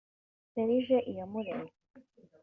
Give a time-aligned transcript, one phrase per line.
[0.51, 1.71] Serge Iyamuremye